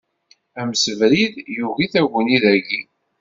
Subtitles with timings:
[0.61, 2.81] Amsebrid yugi taguni dagi.